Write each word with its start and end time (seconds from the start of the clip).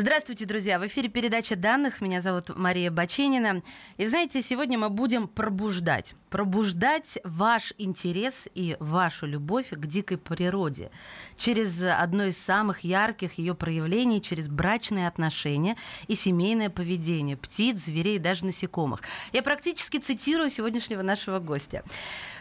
Здравствуйте, 0.00 0.46
друзья! 0.46 0.78
В 0.78 0.86
эфире 0.86 1.08
передача 1.08 1.56
данных. 1.56 2.00
Меня 2.00 2.20
зовут 2.20 2.56
Мария 2.56 2.88
Баченина. 2.88 3.64
И 3.96 4.06
знаете, 4.06 4.42
сегодня 4.42 4.78
мы 4.78 4.90
будем 4.90 5.26
пробуждать. 5.26 6.14
Пробуждать 6.30 7.18
ваш 7.24 7.74
интерес 7.78 8.46
и 8.54 8.76
вашу 8.78 9.26
любовь 9.26 9.70
к 9.70 9.86
дикой 9.86 10.18
природе 10.18 10.92
через 11.36 11.82
одно 11.82 12.26
из 12.26 12.38
самых 12.38 12.84
ярких 12.84 13.38
ее 13.38 13.56
проявлений, 13.56 14.22
через 14.22 14.46
брачные 14.46 15.08
отношения 15.08 15.76
и 16.06 16.14
семейное 16.14 16.70
поведение 16.70 17.36
птиц, 17.36 17.78
зверей 17.78 18.16
и 18.16 18.20
даже 18.20 18.46
насекомых. 18.46 19.00
Я 19.32 19.42
практически 19.42 19.96
цитирую 19.96 20.48
сегодняшнего 20.50 21.02
нашего 21.02 21.40
гостя. 21.40 21.82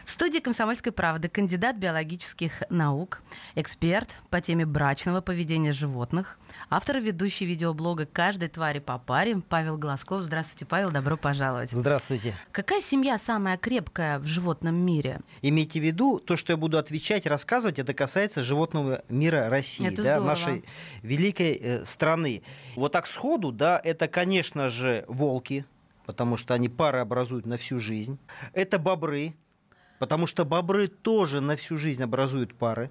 В 0.07 0.11
студии 0.11 0.39
«Комсомольской 0.39 0.93
правды» 0.93 1.27
кандидат 1.27 1.75
биологических 1.75 2.63
наук, 2.69 3.21
эксперт 3.55 4.15
по 4.29 4.39
теме 4.39 4.65
брачного 4.65 5.19
поведения 5.19 5.73
животных, 5.73 6.39
автор 6.69 6.97
и 6.97 7.01
ведущий 7.01 7.45
видеоблога 7.45 8.05
«Каждой 8.05 8.47
твари 8.47 8.79
по 8.79 8.99
паре» 8.99 9.41
Павел 9.49 9.77
Глазков. 9.77 10.21
Здравствуйте, 10.21 10.65
Павел, 10.65 10.91
добро 10.91 11.17
пожаловать. 11.17 11.71
Здравствуйте. 11.71 12.33
Какая 12.53 12.81
семья 12.81 13.19
самая 13.19 13.57
крепкая 13.57 14.19
в 14.19 14.25
животном 14.25 14.75
мире? 14.75 15.19
Имейте 15.41 15.81
в 15.81 15.83
виду, 15.83 16.19
то, 16.19 16.37
что 16.37 16.53
я 16.53 16.57
буду 16.57 16.77
отвечать, 16.77 17.27
рассказывать, 17.27 17.77
это 17.77 17.93
касается 17.93 18.43
животного 18.43 19.03
мира 19.09 19.49
России, 19.49 19.87
Это 19.87 19.97
да, 19.97 20.03
здорово. 20.03 20.25
нашей 20.25 20.63
великой 21.01 21.59
э, 21.61 21.85
страны. 21.85 22.43
Вот 22.77 22.93
так 22.93 23.07
сходу, 23.07 23.51
да, 23.51 23.77
это, 23.83 24.07
конечно 24.07 24.69
же, 24.69 25.03
волки, 25.09 25.65
потому 26.05 26.37
что 26.37 26.53
они 26.53 26.69
пары 26.69 26.99
образуют 26.99 27.45
на 27.45 27.57
всю 27.57 27.81
жизнь. 27.81 28.17
Это 28.53 28.79
бобры, 28.79 29.35
потому 29.99 30.27
что 30.27 30.45
бобры 30.45 30.87
тоже 30.87 31.41
на 31.41 31.55
всю 31.55 31.77
жизнь 31.77 32.03
образуют 32.03 32.53
пары. 32.53 32.89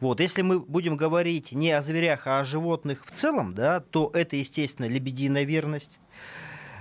Вот, 0.00 0.20
если 0.20 0.42
мы 0.42 0.60
будем 0.60 0.96
говорить 0.96 1.52
не 1.52 1.72
о 1.72 1.82
зверях, 1.82 2.26
а 2.26 2.40
о 2.40 2.44
животных 2.44 3.04
в 3.04 3.10
целом, 3.10 3.54
да, 3.54 3.80
то 3.80 4.10
это, 4.14 4.36
естественно, 4.36 4.86
лебединая 4.86 5.44
верность, 5.44 5.98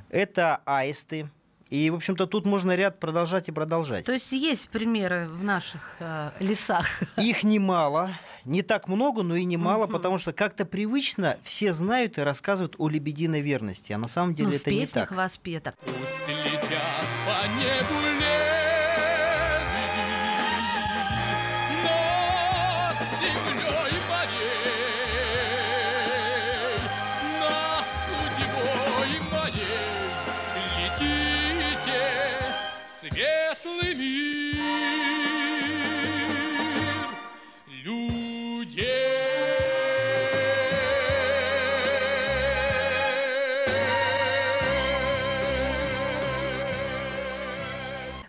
это 0.10 0.62
аисты. 0.66 1.30
И, 1.70 1.90
в 1.90 1.96
общем-то, 1.96 2.28
тут 2.28 2.46
можно 2.46 2.76
ряд 2.78 2.98
продолжать 3.00 3.50
и 3.50 3.52
продолжать. 3.52 4.06
То 4.06 4.14
есть 4.14 4.32
есть 4.32 4.70
примеры 4.70 5.28
в 5.28 5.44
наших 5.44 5.96
э, 6.00 6.32
лесах? 6.40 6.86
Их 7.18 7.44
немало, 7.44 8.12
не 8.46 8.62
так 8.62 8.88
много, 8.88 9.22
но 9.22 9.36
и 9.36 9.44
немало, 9.44 9.86
потому 9.88 10.18
что 10.18 10.32
как-то 10.32 10.64
привычно 10.64 11.38
все 11.44 11.74
знают 11.74 12.20
и 12.20 12.22
рассказывают 12.22 12.76
о 12.78 12.88
лебединой 12.88 13.42
верности, 13.42 13.92
а 13.92 13.98
на 13.98 14.08
самом 14.08 14.34
деле 14.34 14.48
Ну, 14.48 14.54
в 14.54 14.62
это 14.62 14.72
не 14.72 14.80
песнях 14.80 15.10
так. 15.10 15.18
воспето. 15.18 15.74
Пусть 15.82 16.30
летят 16.30 17.06
по 17.26 17.48
небу 17.60 18.18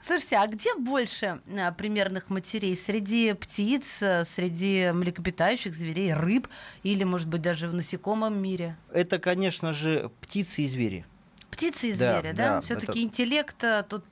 Слушайте, 0.09 0.37
а 0.39 0.47
где 0.47 0.75
больше 0.75 1.43
э, 1.47 1.71
примерных 1.73 2.31
матерей? 2.31 2.75
Среди 2.79 3.35
птиц, 3.35 4.03
э, 4.03 4.25
среди 4.25 4.91
млекопитающих, 4.91 5.75
зверей, 5.75 6.15
рыб 6.15 6.49
или, 6.83 7.05
может 7.05 7.29
быть, 7.29 7.43
даже 7.43 7.69
в 7.69 7.75
насекомом 7.75 8.41
мире? 8.43 8.79
Это, 8.91 9.19
конечно 9.19 9.75
же, 9.75 10.11
птицы 10.23 10.63
и 10.63 10.67
звери. 10.67 11.05
Птицы 11.51 11.91
и 11.91 11.93
Да, 11.93 12.21
звери, 12.23 12.33
да? 12.35 12.55
да, 12.55 12.61
Все-таки 12.63 12.87
это- 12.93 13.03
интеллект 13.03 13.63
э, 13.63 13.85
тут 13.87 14.03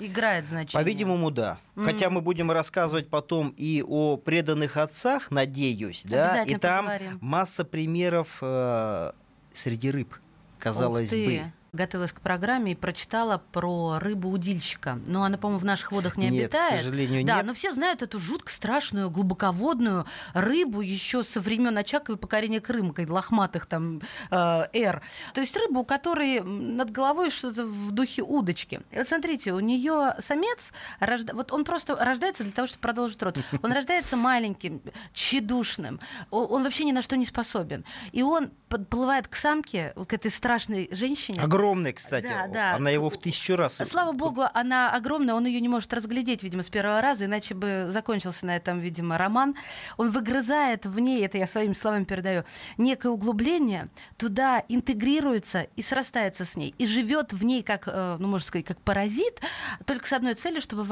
играет 0.00 0.48
значение. 0.48 0.82
По-видимому, 0.82 1.30
да. 1.30 1.58
Хотя 1.76 2.08
мы 2.08 2.22
будем 2.22 2.50
рассказывать 2.50 3.10
потом 3.10 3.52
и 3.54 3.84
о 3.86 4.16
преданных 4.16 4.78
отцах, 4.78 5.30
надеюсь, 5.30 6.02
да, 6.06 6.44
и 6.44 6.54
там 6.56 6.86
поговорим. 6.86 7.18
масса 7.20 7.66
примеров 7.66 8.38
э, 8.40 9.12
среди 9.52 9.90
рыб, 9.90 10.14
казалось 10.58 11.10
бы. 11.10 11.42
Готовилась 11.74 12.12
к 12.12 12.20
программе 12.20 12.72
и 12.72 12.74
прочитала 12.74 13.42
про 13.50 13.98
рыбу-удильщика. 13.98 14.98
Но 15.06 15.24
она, 15.24 15.38
по-моему, 15.38 15.58
в 15.58 15.64
наших 15.64 15.90
водах 15.90 16.18
не 16.18 16.28
Нет, 16.28 16.50
к 16.52 16.54
обитает. 16.54 16.82
сожалению, 16.82 17.24
да, 17.24 17.36
нет. 17.36 17.46
но 17.46 17.54
все 17.54 17.72
знают 17.72 18.02
эту 18.02 18.18
жутко 18.18 18.52
страшную 18.52 19.08
глубоководную 19.08 20.04
рыбу 20.34 20.82
еще 20.82 21.22
со 21.22 21.40
времен 21.40 21.78
Очакова 21.78 22.16
и 22.16 22.18
покорения 22.18 22.60
Крыма, 22.60 22.92
как 22.92 23.08
лохматых 23.08 23.64
там 23.64 24.02
э, 24.30 24.64
эр. 24.74 25.00
То 25.32 25.40
есть 25.40 25.56
рыбу, 25.56 25.80
у 25.80 25.84
которой 25.86 26.42
над 26.42 26.90
головой 26.90 27.30
что-то 27.30 27.64
в 27.64 27.90
духе 27.92 28.20
удочки. 28.20 28.82
И 28.90 28.98
вот 28.98 29.08
смотрите, 29.08 29.54
у 29.54 29.60
нее 29.60 30.14
самец, 30.18 30.72
рожда- 31.00 31.32
вот 31.34 31.52
он 31.52 31.64
просто 31.64 31.96
рождается 31.96 32.42
для 32.42 32.52
того, 32.52 32.68
чтобы 32.68 32.82
продолжить 32.82 33.22
род. 33.22 33.38
Он 33.62 33.72
рождается 33.72 34.18
маленьким, 34.18 34.82
тщедушным, 35.14 36.00
он 36.30 36.64
вообще 36.64 36.84
ни 36.84 36.92
на 36.92 37.00
что 37.00 37.16
не 37.16 37.24
способен. 37.24 37.86
И 38.10 38.22
он 38.22 38.50
подплывает 38.68 39.26
к 39.28 39.36
самке, 39.36 39.94
вот 39.96 40.08
к 40.10 40.12
этой 40.12 40.30
страшной 40.30 40.88
женщине. 40.92 41.40
Огромный, 41.40 41.61
кстати. 41.92 42.26
Да, 42.26 42.46
да. 42.48 42.74
Она 42.74 42.90
его 42.90 43.08
в 43.08 43.18
тысячу 43.18 43.56
раз. 43.56 43.78
Слава 43.84 44.12
богу, 44.12 44.42
она 44.52 44.90
огромная, 44.94 45.34
он 45.34 45.46
ее 45.46 45.60
не 45.60 45.68
может 45.68 45.92
разглядеть, 45.92 46.42
видимо, 46.42 46.62
с 46.62 46.68
первого 46.68 47.00
раза, 47.00 47.24
иначе 47.26 47.54
бы 47.54 47.86
закончился 47.90 48.46
на 48.46 48.56
этом, 48.56 48.80
видимо, 48.80 49.18
роман. 49.18 49.54
Он 49.96 50.10
выгрызает 50.10 50.86
в 50.86 50.98
ней, 50.98 51.24
это 51.24 51.38
я 51.38 51.46
своими 51.46 51.74
словами 51.74 52.04
передаю, 52.04 52.44
некое 52.78 53.08
углубление, 53.08 53.88
туда 54.16 54.62
интегрируется 54.68 55.66
и 55.76 55.82
срастается 55.82 56.44
с 56.44 56.56
ней, 56.56 56.74
и 56.78 56.86
живет 56.86 57.32
в 57.32 57.44
ней 57.44 57.62
как, 57.62 57.84
э, 57.86 58.16
ну, 58.18 58.28
можно 58.28 58.46
сказать, 58.46 58.66
как 58.66 58.80
паразит, 58.80 59.40
только 59.86 60.06
с 60.06 60.12
одной 60.12 60.34
целью, 60.34 60.60
чтобы 60.60 60.86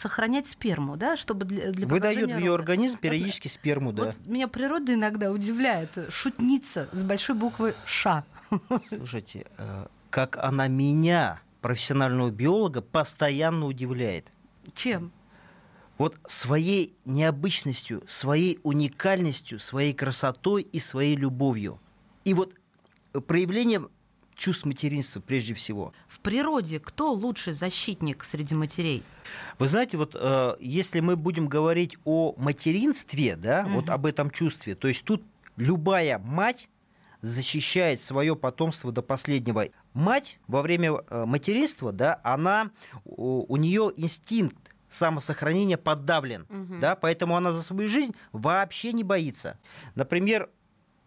сохранять 0.00 0.46
сперму, 0.46 0.96
да, 0.96 1.16
чтобы 1.16 1.44
для, 1.44 1.70
для 1.70 1.86
Выдает 1.86 2.32
в 2.32 2.38
ее 2.38 2.54
организм 2.54 2.94
Вот 2.94 3.02
периодически 3.02 3.48
сперму, 3.48 3.92
да. 3.92 4.06
Вот 4.06 4.16
меня 4.26 4.48
природа 4.48 4.94
иногда 4.94 5.30
удивляет. 5.30 5.90
Шутница 6.08 6.88
с 6.92 7.02
большой 7.02 7.36
буквы 7.36 7.74
«Ш». 7.84 8.24
Слушайте, 8.88 9.46
э, 9.58 9.86
как 10.10 10.36
она 10.36 10.68
меня, 10.68 11.40
профессионального 11.60 12.30
биолога, 12.30 12.82
постоянно 12.82 13.66
удивляет. 13.66 14.32
Чем? 14.74 15.12
Вот 15.98 16.16
своей 16.26 16.94
необычностью, 17.04 18.02
своей 18.06 18.58
уникальностью, 18.62 19.60
своей 19.60 19.92
красотой 19.94 20.62
и 20.62 20.80
своей 20.80 21.16
любовью. 21.16 21.80
И 22.24 22.34
вот 22.34 22.54
проявлением 23.26 23.90
чувств 24.34 24.64
материнства 24.64 25.20
прежде 25.20 25.54
всего. 25.54 25.92
В 26.08 26.20
природе 26.20 26.80
кто 26.80 27.12
лучший 27.12 27.52
защитник 27.52 28.24
среди 28.24 28.54
матерей? 28.54 29.02
Вы 29.58 29.68
знаете, 29.68 29.96
вот 29.96 30.16
э, 30.18 30.56
если 30.60 31.00
мы 31.00 31.16
будем 31.16 31.48
говорить 31.48 31.96
о 32.04 32.34
материнстве, 32.36 33.36
да, 33.36 33.64
вот 33.68 33.90
об 33.90 34.06
этом 34.06 34.30
чувстве, 34.30 34.74
то 34.74 34.88
есть 34.88 35.04
тут 35.04 35.22
любая 35.56 36.18
мать 36.18 36.68
защищает 37.24 38.00
свое 38.00 38.36
потомство 38.36 38.92
до 38.92 39.02
последнего. 39.02 39.66
Мать 39.94 40.38
во 40.46 40.62
время 40.62 41.02
э, 41.08 41.24
материнства, 41.24 41.90
да, 41.92 42.20
она 42.22 42.70
у, 43.04 43.46
у 43.52 43.56
нее 43.56 43.90
инстинкт 43.96 44.56
самосохранения 44.88 45.76
подавлен, 45.76 46.46
да, 46.80 46.94
поэтому 46.94 47.36
она 47.36 47.52
за 47.52 47.62
свою 47.62 47.88
жизнь 47.88 48.14
вообще 48.32 48.92
не 48.92 49.02
боится. 49.02 49.58
Например, 49.94 50.50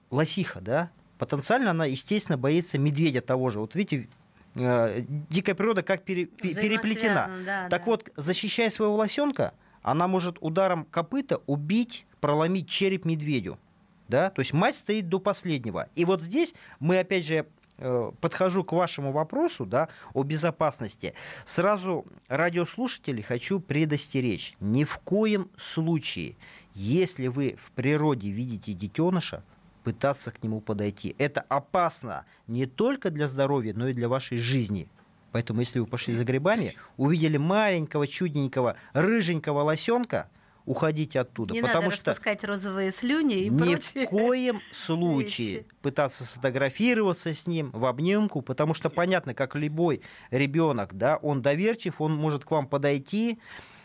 лосиха, 0.09 0.59
да, 0.59 0.89
потенциально 1.19 1.71
она, 1.71 1.85
естественно, 1.85 2.37
боится 2.37 2.77
медведя 2.77 3.21
того 3.21 3.49
же. 3.49 3.59
Вот 3.59 3.75
видите, 3.75 4.09
э, 4.55 5.03
дикая 5.29 5.53
природа 5.55 5.83
как 5.83 6.03
пере- 6.03 6.25
пе- 6.25 6.53
переплетена. 6.53 7.29
Да, 7.45 7.69
так 7.69 7.85
да. 7.85 7.91
вот, 7.91 8.09
защищая 8.17 8.69
своего 8.71 8.95
лосенка, 8.95 9.53
она 9.83 10.07
может 10.07 10.37
ударом 10.41 10.83
копыта 10.85 11.41
убить, 11.45 12.05
проломить 12.19 12.67
череп 12.67 13.05
медведю. 13.05 13.57
Да? 14.07 14.29
То 14.29 14.41
есть 14.41 14.53
мать 14.53 14.75
стоит 14.75 15.09
до 15.09 15.19
последнего. 15.19 15.89
И 15.95 16.05
вот 16.05 16.21
здесь 16.21 16.53
мы, 16.79 16.99
опять 16.99 17.25
же, 17.25 17.45
э, 17.77 18.11
подхожу 18.21 18.63
к 18.63 18.71
вашему 18.71 19.11
вопросу 19.11 19.65
да, 19.65 19.89
о 20.13 20.23
безопасности. 20.23 21.13
Сразу 21.45 22.05
радиослушателей 22.27 23.23
хочу 23.23 23.59
предостеречь. 23.59 24.55
Ни 24.59 24.83
в 24.83 24.97
коем 24.99 25.49
случае, 25.57 26.35
если 26.73 27.27
вы 27.27 27.57
в 27.59 27.71
природе 27.71 28.29
видите 28.29 28.73
детеныша, 28.73 29.43
пытаться 29.83 30.31
к 30.31 30.43
нему 30.43 30.59
подойти. 30.59 31.15
Это 31.17 31.39
опасно 31.47 32.25
не 32.47 32.65
только 32.65 33.09
для 33.09 33.25
здоровья, 33.25 33.73
но 33.73 33.87
и 33.87 33.93
для 33.93 34.09
вашей 34.09 34.37
жизни. 34.37 34.89
Поэтому, 35.31 35.61
если 35.61 35.79
вы 35.79 35.85
пошли 35.85 36.13
за 36.13 36.25
грибами, 36.25 36.75
увидели 36.97 37.37
маленького, 37.37 38.05
чудненького, 38.05 38.75
рыженького 38.91 39.61
лосенка, 39.61 40.29
уходите 40.67 41.21
оттуда. 41.21 41.53
Не 41.53 41.61
потому 41.61 41.85
надо 41.85 41.95
что 41.95 42.11
распускать 42.11 42.43
розовые 42.43 42.91
слюни 42.91 43.45
и 43.45 43.49
ни 43.49 43.57
прочее. 43.57 44.05
в 44.05 44.09
коем 44.09 44.59
случае 44.73 45.47
вещи. 45.47 45.65
пытаться 45.81 46.25
сфотографироваться 46.25 47.33
с 47.33 47.47
ним 47.47 47.71
в 47.71 47.85
обнимку, 47.85 48.41
потому 48.41 48.73
что 48.73 48.89
понятно, 48.89 49.33
как 49.33 49.55
любой 49.55 50.01
ребенок, 50.29 50.93
да, 50.93 51.17
он 51.17 51.41
доверчив, 51.41 52.01
он 52.01 52.15
может 52.15 52.43
к 52.43 52.51
вам 52.51 52.67
подойти, 52.67 53.39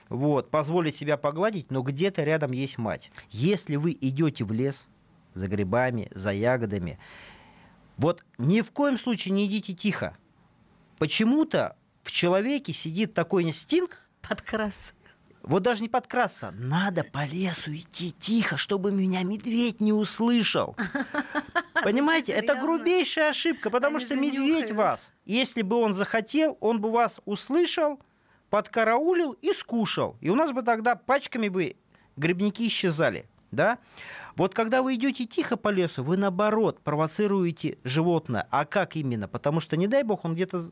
вот, 0.09 0.51
позволить 0.51 0.97
себя 0.97 1.17
погладить, 1.17 1.71
но 1.71 1.83
где-то 1.83 2.25
рядом 2.25 2.51
есть 2.51 2.77
мать. 2.79 3.13
Если 3.31 3.77
вы 3.77 3.97
идете 3.99 4.45
в 4.45 4.53
лес 4.53 4.89
за 5.35 5.47
грибами, 5.47 6.09
за 6.13 6.33
ягодами, 6.33 6.99
вот 7.97 8.25
ни 8.39 8.61
в 8.61 8.73
коем 8.73 8.99
случае 8.99 9.33
не 9.33 9.47
идите 9.47 9.73
тихо. 9.73 10.17
Почему-то 10.99 11.77
в 12.03 12.11
человеке 12.11 12.73
сидит 12.73 13.15
такой 13.15 13.45
инстинкт, 13.45 13.99
Подкрас. 14.21 14.95
Вот 15.43 15.63
даже 15.63 15.83
не 15.83 15.89
подкрасться, 15.89 16.53
надо 16.53 17.05
по 17.05 17.25
лесу 17.25 17.75
идти 17.75 18.13
тихо, 18.13 18.57
чтобы 18.57 18.93
меня 18.93 19.23
медведь 19.23 19.81
не 19.81 19.93
услышал. 19.93 20.77
Понимаете, 21.83 22.33
это 22.33 22.55
грубейшая 22.55 23.31
ошибка, 23.31 23.71
потому 23.71 23.97
Они 23.97 24.07
что 24.07 24.17
медведь 24.17 24.71
вас, 24.71 25.13
если 25.25 25.63
бы 25.63 25.77
он 25.77 25.95
захотел, 25.95 26.57
он 26.61 26.81
бы 26.81 26.91
вас 26.91 27.21
услышал, 27.25 27.99
подкараулил 28.51 29.33
и 29.33 29.53
скушал. 29.53 30.17
И 30.21 30.29
у 30.29 30.35
нас 30.35 30.53
бы 30.53 30.63
тогда 30.63 30.95
пачками 30.95 31.49
бы 31.49 31.77
грибники 32.17 32.67
исчезали. 32.67 33.27
Да? 33.51 33.79
Вот 34.37 34.55
когда 34.55 34.83
вы 34.83 34.95
идете 34.95 35.27
тихо 35.27 35.57
по 35.57 35.69
лесу, 35.69 36.03
вы 36.03 36.17
наоборот 36.17 36.81
провоцируете 36.81 37.79
животное. 37.85 38.47
А 38.51 38.65
как 38.65 38.97
именно? 38.97 39.29
Потому 39.29 39.61
что, 39.61 39.77
не 39.77 39.87
дай 39.87 40.03
бог, 40.05 40.25
он 40.25 40.35
где-то 40.35 40.63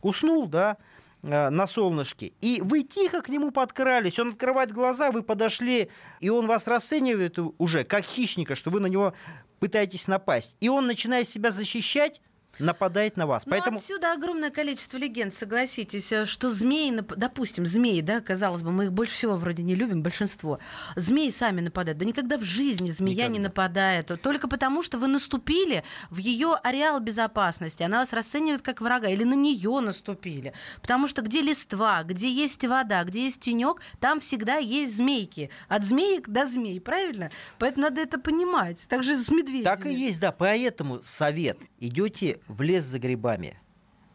уснул, 0.00 0.46
да, 0.46 0.78
на 1.22 1.66
солнышке, 1.66 2.32
и 2.40 2.60
вы 2.62 2.82
тихо 2.82 3.22
к 3.22 3.28
нему 3.28 3.52
подкрались, 3.52 4.18
он 4.18 4.30
открывает 4.30 4.72
глаза, 4.72 5.10
вы 5.10 5.22
подошли, 5.22 5.88
и 6.20 6.28
он 6.28 6.46
вас 6.46 6.66
расценивает 6.66 7.38
уже 7.58 7.84
как 7.84 8.04
хищника, 8.04 8.54
что 8.54 8.70
вы 8.70 8.80
на 8.80 8.86
него 8.86 9.14
пытаетесь 9.60 10.08
напасть. 10.08 10.56
И 10.60 10.68
он 10.68 10.86
начинает 10.86 11.28
себя 11.28 11.52
защищать, 11.52 12.20
нападает 12.62 13.16
на 13.16 13.26
вас. 13.26 13.44
Ну, 13.46 13.50
Поэтому 13.50 13.78
отсюда 13.78 14.12
огромное 14.12 14.50
количество 14.50 14.96
легенд, 14.96 15.34
согласитесь, 15.34 16.12
э, 16.12 16.26
что 16.26 16.50
змеи, 16.50 16.92
допустим, 17.16 17.66
змеи, 17.66 18.00
да, 18.00 18.20
казалось 18.20 18.62
бы, 18.62 18.70
мы 18.70 18.84
их 18.84 18.92
больше 18.92 19.14
всего 19.14 19.36
вроде 19.36 19.62
не 19.62 19.74
любим, 19.74 20.02
большинство. 20.02 20.58
Змеи 20.96 21.30
сами 21.30 21.60
нападают. 21.60 21.98
Да 21.98 22.04
никогда 22.04 22.38
в 22.38 22.42
жизни 22.42 22.90
змея 22.90 23.26
не 23.26 23.38
Никогда. 23.38 23.48
нападает. 23.48 24.22
Только 24.22 24.48
потому, 24.48 24.82
что 24.82 24.98
вы 24.98 25.08
наступили 25.08 25.84
в 26.10 26.18
ее 26.18 26.54
ареал 26.62 27.00
безопасности. 27.00 27.82
Она 27.82 27.98
вас 27.98 28.12
расценивает 28.12 28.62
как 28.62 28.80
врага. 28.80 29.08
Или 29.08 29.24
на 29.24 29.34
нее 29.34 29.80
наступили. 29.80 30.52
Потому 30.80 31.06
что 31.06 31.22
где 31.22 31.42
листва, 31.42 32.02
где 32.02 32.30
есть 32.30 32.64
вода, 32.64 33.04
где 33.04 33.24
есть 33.24 33.40
тенек, 33.40 33.80
там 34.00 34.20
всегда 34.20 34.56
есть 34.56 34.96
змейки. 34.96 35.50
От 35.68 35.84
змеек 35.84 36.28
до 36.28 36.46
змей, 36.46 36.80
правильно? 36.80 37.30
Поэтому 37.58 37.84
надо 37.84 38.00
это 38.00 38.18
понимать. 38.18 38.86
Так 38.88 39.02
же 39.02 39.16
с 39.16 39.30
медведями. 39.30 39.64
Так 39.64 39.86
и 39.86 39.92
есть, 39.92 40.20
да. 40.20 40.32
Поэтому 40.32 41.00
совет. 41.02 41.58
Идете 41.80 42.40
в 42.52 42.62
лес 42.62 42.84
за 42.84 42.98
грибами. 42.98 43.58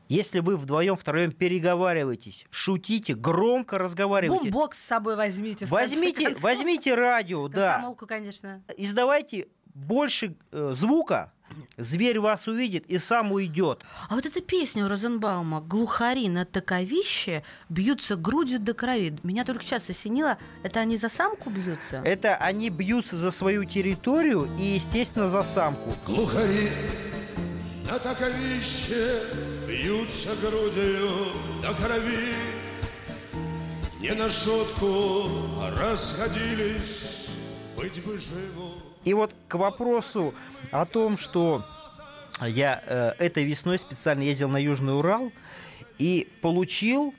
Если 0.10 0.40
вы 0.40 0.56
вдвоем, 0.56 0.96
втроем 0.96 1.32
переговариваетесь, 1.34 2.46
шутите, 2.50 3.14
громко 3.14 3.78
разговариваете. 3.78 4.46
Бумбокс 4.46 4.78
с 4.78 4.86
собой 4.86 5.18
возьмите. 5.18 5.66
Возьмите, 5.66 6.36
возьмите 6.40 6.96
радио, 6.96 7.50
да. 7.50 7.74
Комсомолку, 7.74 8.08
конечно. 8.08 8.64
Издавайте 8.78 9.48
больше 9.74 10.36
э, 10.52 10.72
звука, 10.74 11.34
зверь 11.78 12.20
вас 12.20 12.48
увидит 12.48 12.86
и 12.88 12.98
сам 12.98 13.34
уйдет. 13.34 13.84
А 14.10 14.16
вот 14.16 14.26
эта 14.26 14.42
песня 14.42 14.86
у 14.86 14.88
Розенбаума 14.88 15.62
«Глухари 15.62 16.30
на 16.30 16.46
таковище 16.46 17.44
бьются 17.70 18.16
грудью 18.16 18.60
до 18.60 18.74
крови». 18.74 19.18
Меня 19.24 19.44
только 19.44 19.64
сейчас 19.64 19.90
осенило, 19.90 20.38
это 20.64 20.80
они 20.80 20.98
за 20.98 21.10
самку 21.10 21.50
бьются? 21.50 22.02
Это 22.06 22.38
они 22.38 22.70
бьются 22.70 23.18
за 23.18 23.30
свою 23.30 23.66
территорию 23.66 24.48
и, 24.58 24.64
естественно, 24.64 25.30
за 25.30 25.44
самку. 25.44 25.94
Глухари 26.06 26.70
на 27.88 28.00
таковище 28.00 29.22
бьются 29.68 30.36
грудью 30.42 31.10
до 31.62 31.74
крови. 31.74 32.36
Не 34.02 34.14
на 34.14 34.30
шутку 34.30 35.30
расходились, 35.80 37.30
быть 37.78 38.04
бы 38.04 38.18
живу. 38.18 38.74
И 39.06 39.14
вот 39.14 39.34
к 39.48 39.56
вопросу 39.56 40.34
о 40.72 40.86
том, 40.86 41.18
что 41.18 41.64
я 42.42 42.84
э, 42.86 43.14
этой 43.20 43.46
весной 43.46 43.80
специально 43.80 44.22
ездил 44.22 44.50
на 44.50 44.58
Южный 44.58 44.98
Урал 44.98 45.32
и 45.98 46.28
получил 46.42 47.16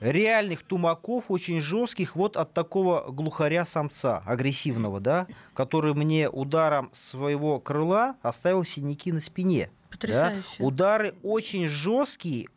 реальных 0.00 0.62
тумаков, 0.62 1.24
очень 1.28 1.60
жестких, 1.60 2.14
вот 2.14 2.36
от 2.36 2.52
такого 2.54 3.10
глухаря-самца, 3.10 4.22
агрессивного, 4.24 5.00
да, 5.00 5.26
который 5.54 5.92
мне 5.92 6.30
ударом 6.30 6.90
своего 6.94 7.58
крыла 7.58 8.14
оставил 8.22 8.62
синяки 8.64 9.10
на 9.10 9.20
спине. 9.20 9.70
Да. 9.90 9.96
Потрясающе. 9.96 10.62
Удары 10.62 11.14
очень 11.22 11.68
жесткие, 11.68 12.48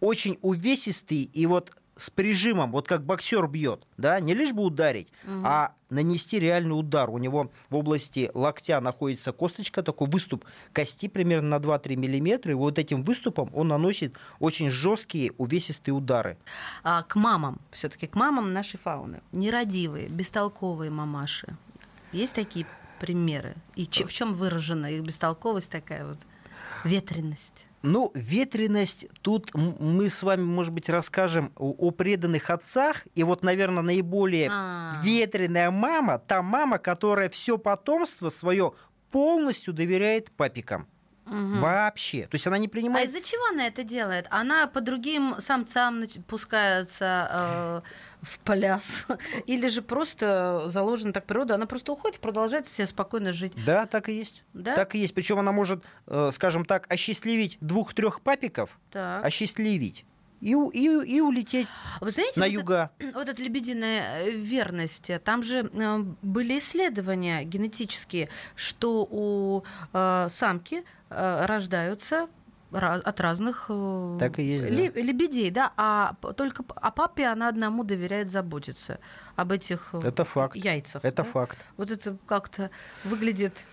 очень 0.00 0.38
увесистые, 0.42 1.22
и 1.24 1.46
вот 1.46 1.72
с 1.96 2.08
прижимом, 2.08 2.72
вот 2.72 2.88
как 2.88 3.04
боксер 3.04 3.46
бьет, 3.46 3.86
да, 3.98 4.20
не 4.20 4.32
лишь 4.32 4.52
бы 4.54 4.62
ударить, 4.62 5.08
а 5.26 5.74
нанести 5.90 6.38
реальный 6.38 6.72
удар. 6.72 7.10
У 7.10 7.18
него 7.18 7.50
в 7.68 7.76
области 7.76 8.30
локтя 8.32 8.80
находится 8.80 9.32
косточка, 9.32 9.82
такой 9.82 10.08
выступ 10.08 10.46
кости 10.72 11.08
примерно 11.08 11.58
на 11.58 11.62
2-3 11.62 11.96
миллиметра, 11.96 12.52
и 12.52 12.54
вот 12.54 12.78
этим 12.78 13.02
выступом 13.02 13.50
он 13.52 13.68
наносит 13.68 14.14
очень 14.38 14.70
жесткие 14.70 15.32
увесистые 15.36 15.94
удары. 15.94 16.38
А, 16.82 17.02
к 17.02 17.16
мамам, 17.16 17.60
все 17.70 17.90
таки 17.90 18.06
к 18.06 18.14
мамам 18.14 18.54
нашей 18.54 18.78
фауны. 18.78 19.20
Нерадивые, 19.32 20.08
бестолковые 20.08 20.90
мамаши. 20.90 21.54
Есть 22.12 22.34
такие 22.34 22.66
примеры? 22.98 23.56
И 23.76 23.86
че- 23.86 24.06
в 24.06 24.12
чем 24.12 24.32
выражена 24.32 24.86
их 24.86 25.02
бестолковость 25.02 25.70
такая 25.70 26.06
вот? 26.06 26.18
Ветренность. 26.84 27.66
Ну, 27.82 28.10
ветренность, 28.14 29.06
тут 29.22 29.54
мы 29.54 30.10
с 30.10 30.22
вами, 30.22 30.42
может 30.42 30.72
быть, 30.72 30.90
расскажем 30.90 31.52
о, 31.56 31.70
о 31.70 31.90
преданных 31.92 32.50
отцах. 32.50 33.06
И 33.14 33.24
вот, 33.24 33.42
наверное, 33.42 33.82
наиболее 33.82 34.48
А. 34.52 35.00
ветреная 35.02 35.70
мама, 35.70 36.18
та 36.18 36.42
мама, 36.42 36.78
которая 36.78 37.30
все 37.30 37.56
потомство 37.56 38.28
свое 38.28 38.74
полностью 39.10 39.72
доверяет 39.72 40.30
папикам. 40.30 40.88
Вообще. 41.30 42.22
То 42.26 42.34
есть 42.34 42.46
она 42.46 42.58
не 42.58 42.66
А 42.66 42.70
принимает... 42.70 43.08
из-за 43.08 43.20
чего 43.20 43.42
она 43.52 43.66
это 43.66 43.82
делает? 43.84 44.26
Она 44.30 44.66
по 44.66 44.80
другим 44.80 45.36
самцам 45.38 46.02
пускается 46.26 47.82
э, 48.22 48.26
в 48.26 48.38
пляс? 48.40 49.06
Или 49.46 49.68
же 49.68 49.82
просто 49.82 50.64
заложена 50.66 51.12
так 51.12 51.26
природа? 51.26 51.54
Она 51.54 51.66
просто 51.66 51.92
уходит 51.92 52.18
и 52.18 52.20
продолжает 52.20 52.66
себе 52.68 52.86
спокойно 52.86 53.32
жить. 53.32 53.52
Да, 53.64 53.86
так 53.86 54.08
и 54.08 54.14
есть. 54.14 54.44
Да? 54.52 54.74
Так 54.74 54.94
и 54.94 54.98
есть. 54.98 55.14
Причем 55.14 55.38
она 55.38 55.52
может, 55.52 55.84
э, 56.06 56.30
скажем 56.32 56.64
так, 56.64 56.90
осчастливить 56.92 57.58
двух-трех 57.60 58.20
папиков, 58.22 58.78
Так. 58.90 59.24
осчастливить 59.24 60.04
и, 60.40 60.52
и, 60.52 61.16
и 61.16 61.20
улететь 61.20 61.68
Вы 62.00 62.10
знаете, 62.10 62.40
на 62.40 62.46
вот 62.46 62.52
юга. 62.52 62.90
это- 62.98 63.18
вот 63.18 63.28
эта 63.28 63.42
лебединая 63.42 64.24
э, 64.24 64.30
верность, 64.30 65.10
там 65.24 65.42
же 65.42 65.70
э, 65.72 65.98
были 66.22 66.58
исследования 66.58 67.44
генетические, 67.44 68.28
что 68.54 69.06
у 69.10 69.62
э, 69.92 70.28
самки 70.30 70.84
э, 71.10 71.46
рождаются 71.46 72.28
от 72.72 73.20
разных 73.20 73.66
э, 73.68 74.16
Так 74.20 74.38
и 74.38 74.44
есть, 74.44 74.64
да. 74.64 74.70
ле- 74.70 74.92
лебедей, 74.94 75.50
да, 75.50 75.72
а 75.76 76.14
только 76.36 76.62
п- 76.62 76.72
а 76.76 76.92
папе 76.92 77.26
она 77.26 77.48
одному 77.48 77.82
доверяет 77.82 78.30
заботиться 78.30 79.00
об 79.34 79.50
этих 79.50 79.92
Это 80.04 80.24
факт. 80.24 80.54
яйцах. 80.56 81.04
Это 81.04 81.24
да? 81.24 81.28
факт. 81.28 81.58
Вот 81.76 81.90
это 81.90 82.16
как-то 82.26 82.70
выглядит 83.02 83.66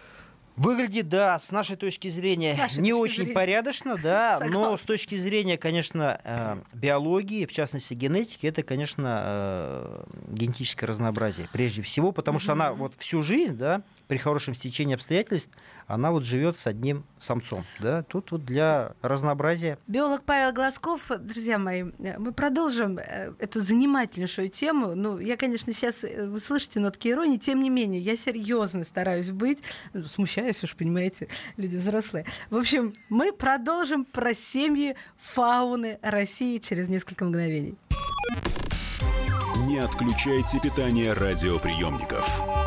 Выглядит, 0.58 1.08
да, 1.08 1.38
с 1.38 1.52
нашей 1.52 1.76
точки 1.76 2.08
зрения 2.08 2.56
С 2.56 2.58
нашей 2.58 2.82
не 2.82 2.90
точки 2.92 3.02
очень 3.04 3.16
зрения. 3.16 3.34
порядочно, 3.34 3.96
да, 3.96 4.40
но 4.50 4.76
с 4.76 4.82
точки 4.82 5.16
зрения, 5.16 5.56
конечно, 5.56 6.20
э, 6.24 6.58
биологии, 6.74 7.46
в 7.46 7.52
частности 7.52 7.94
генетики, 7.94 8.48
это, 8.48 8.64
конечно, 8.64 9.22
э, 9.24 10.04
генетическое 10.30 10.88
разнообразие 10.88 11.48
прежде 11.54 11.84
всего, 11.84 12.12
потому 12.12 12.40
что 12.40 12.54
она 12.54 12.74
вот 12.74 12.96
всю 12.98 13.22
жизнь, 13.22 13.56
да, 13.56 13.84
при 14.08 14.18
хорошем 14.18 14.54
стечении 14.54 14.96
обстоятельств, 14.96 15.52
она 15.88 16.12
вот 16.12 16.26
живет 16.26 16.58
с 16.58 16.68
одним 16.68 17.06
самцом, 17.18 17.66
да. 17.80 18.04
Тут 18.04 18.32
вот 18.32 18.46
для 18.46 18.94
разнообразия 19.02 19.78
Биолог 19.88 20.24
Павел 20.24 20.54
Глазков, 20.54 21.10
друзья 21.20 21.58
мои, 21.58 21.84
э, 22.00 22.18
мы 22.18 22.34
продолжим 22.34 22.98
э, 22.98 23.34
эту 23.40 23.62
занимательнейшую 23.62 24.50
тему. 24.50 24.96
Ну, 24.96 25.20
я, 25.20 25.38
конечно, 25.38 25.74
сейчас 25.74 26.02
вы 26.04 26.40
слышите 26.40 26.80
нотки 26.80 27.10
иронии, 27.10 27.38
тем 27.38 27.62
не 27.62 27.70
менее, 27.70 28.02
я 28.02 28.16
серьезно 28.16 28.84
стараюсь 28.84 29.32
быть. 29.32 29.60
Ну, 29.94 30.04
Смущаюсь, 30.04 30.64
уж 30.64 30.76
понимаете, 30.76 31.28
люди 31.58 31.78
взрослые. 31.78 32.26
В 32.50 32.58
общем, 32.58 32.94
мы 33.10 33.32
продолжим 33.32 34.06
про 34.06 34.34
семьи 34.34 34.96
фауны 35.18 36.00
России 36.02 36.58
через 36.60 36.88
несколько 36.88 37.26
мгновений. 37.26 37.76
Не 39.68 39.80
отключайте 39.80 40.60
питание 40.60 41.14
радиоприемников. 41.14 42.67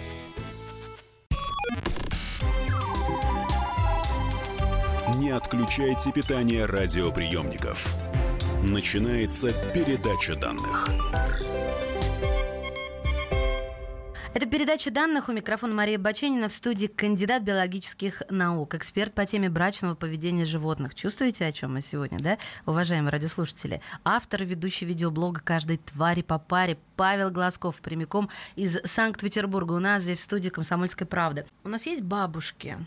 Не 5.21 5.29
отключайте 5.29 6.11
питание 6.11 6.65
радиоприемников. 6.65 7.95
Начинается 8.67 9.49
передача 9.71 10.35
данных. 10.35 10.89
Это 14.33 14.47
передача 14.47 14.89
данных. 14.89 15.29
У 15.29 15.31
микрофона 15.31 15.75
Мария 15.75 15.99
Баченина 15.99 16.49
в 16.49 16.51
студии 16.51 16.87
кандидат 16.87 17.43
биологических 17.43 18.23
наук, 18.31 18.73
эксперт 18.73 19.13
по 19.13 19.23
теме 19.27 19.47
брачного 19.51 19.93
поведения 19.93 20.45
животных. 20.45 20.95
Чувствуете, 20.95 21.45
о 21.45 21.51
чем 21.51 21.75
мы 21.75 21.81
сегодня, 21.81 22.17
да, 22.17 22.39
уважаемые 22.65 23.11
радиослушатели? 23.11 23.79
Автор 24.03 24.41
и 24.41 24.45
ведущий 24.45 24.85
видеоблога 24.85 25.39
«Каждой 25.41 25.77
твари 25.77 26.23
по 26.23 26.39
паре» 26.39 26.79
Павел 26.95 27.29
Глазков, 27.29 27.75
прямиком 27.75 28.31
из 28.55 28.79
Санкт-Петербурга. 28.85 29.73
У 29.73 29.79
нас 29.79 30.01
здесь 30.01 30.17
в 30.17 30.23
студии 30.23 30.49
«Комсомольской 30.49 31.05
правды». 31.05 31.45
У 31.63 31.69
нас 31.69 31.85
есть 31.85 32.01
бабушки, 32.01 32.79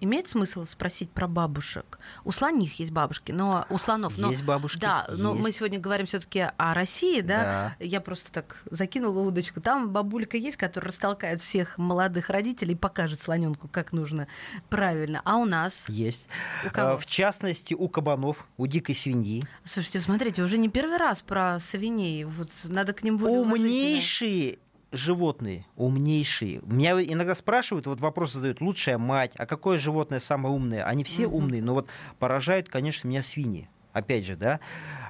Имеет 0.00 0.28
смысл 0.28 0.64
спросить 0.66 1.10
про 1.10 1.26
бабушек? 1.26 1.98
У 2.24 2.32
слоних 2.32 2.78
есть 2.78 2.92
бабушки, 2.92 3.32
но 3.32 3.66
у 3.68 3.78
слонов. 3.78 4.16
Но, 4.18 4.30
есть 4.30 4.44
бабушки. 4.44 4.80
Да, 4.80 5.06
но 5.08 5.32
есть. 5.32 5.44
мы 5.44 5.52
сегодня 5.52 5.78
говорим 5.78 6.06
все-таки 6.06 6.46
о 6.56 6.74
России, 6.74 7.20
да? 7.20 7.74
Да. 7.78 7.84
Я 7.84 8.00
просто 8.00 8.32
так 8.32 8.56
закинула 8.70 9.20
удочку. 9.20 9.60
Там 9.60 9.90
бабулька 9.90 10.36
есть, 10.36 10.56
которая 10.56 10.92
растолкает 10.92 11.40
всех 11.40 11.78
молодых 11.78 12.30
родителей 12.30 12.74
и 12.74 12.76
покажет 12.76 13.20
слоненку, 13.20 13.68
как 13.68 13.92
нужно 13.92 14.28
правильно. 14.68 15.20
А 15.24 15.36
у 15.36 15.44
нас? 15.44 15.88
Есть. 15.88 16.28
У 16.64 16.70
кого? 16.70 16.92
А, 16.92 16.96
В 16.96 17.06
частности, 17.06 17.74
у 17.74 17.88
кабанов, 17.88 18.46
у 18.56 18.66
дикой 18.66 18.94
свиньи. 18.94 19.42
Слушайте, 19.64 20.00
смотрите, 20.00 20.42
уже 20.42 20.58
не 20.58 20.68
первый 20.68 20.98
раз 20.98 21.20
про 21.20 21.58
свиней. 21.60 22.24
Вот 22.24 22.50
надо 22.64 22.92
к 22.92 23.02
ним 23.02 23.18
более. 23.18 23.40
Умнейшие 23.40 24.58
животные, 24.92 25.66
умнейшие. 25.76 26.60
Меня 26.64 26.92
иногда 27.02 27.34
спрашивают, 27.34 27.86
вот 27.86 28.00
вопрос 28.00 28.32
задают, 28.32 28.60
лучшая 28.60 28.98
мать, 28.98 29.32
а 29.36 29.46
какое 29.46 29.78
животное 29.78 30.18
самое 30.18 30.54
умное? 30.54 30.84
Они 30.84 31.04
все 31.04 31.26
Мгм. 31.26 31.34
умные, 31.36 31.62
но 31.62 31.74
вот 31.74 31.88
поражают, 32.18 32.68
конечно, 32.68 33.08
меня 33.08 33.22
свиньи. 33.22 33.68
Опять 33.92 34.24
же, 34.24 34.36
да, 34.36 34.60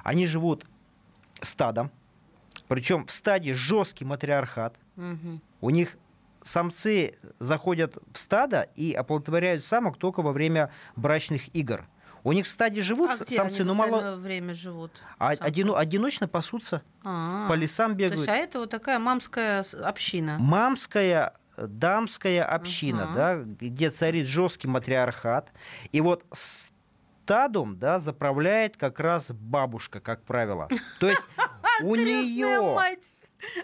они 0.03 0.25
живут 0.25 0.65
стадом, 1.41 1.91
причем 2.67 3.05
в 3.05 3.11
стаде 3.11 3.53
жесткий 3.53 4.05
матриархат. 4.05 4.75
Мгм. 4.95 5.41
У 5.61 5.69
них 5.69 5.97
самцы 6.41 7.15
заходят 7.39 7.97
в 8.13 8.17
стадо 8.17 8.67
и 8.75 8.93
оплодотворяют 8.93 9.65
самок 9.65 9.97
только 9.97 10.21
во 10.21 10.31
время 10.31 10.71
брачных 10.95 11.53
игр. 11.55 11.85
У 12.23 12.31
них 12.33 12.45
в 12.45 12.49
стаде 12.49 12.81
живут 12.81 13.11
А 13.11 13.15
самцы, 13.17 13.63
но 13.63 13.73
мало, 13.73 14.15
время 14.17 14.53
живут? 14.53 14.91
а 15.17 15.33
одино- 15.33 15.75
одиночно 15.77 16.27
пасутся, 16.27 16.81
А, 17.03 17.47
по 17.47 17.53
лесам 17.53 17.95
То 17.95 18.03
есть, 18.03 18.13
бегают. 18.13 18.29
а 18.29 18.35
это 18.35 18.59
вот 18.59 18.69
такая 18.69 18.99
мамская 18.99 19.65
община. 19.83 20.37
мамская 20.39 21.33
дамская 21.57 22.43
община, 22.45 23.03
Ага. 23.03 23.13
да, 23.13 23.35
где 23.43 23.89
царит 23.89 24.27
жесткий 24.27 24.67
матриархат. 24.67 25.51
И 25.91 25.99
вот 26.01 26.23
стадом 26.31 27.77
да, 27.77 27.99
заправляет 27.99 28.77
как 28.77 28.99
раз 28.99 29.31
бабушка, 29.31 29.99
как 29.99 30.23
правило. 30.23 30.67
То 30.99 31.09
есть 31.09 31.27
у 31.83 31.95
нее, 31.95 32.77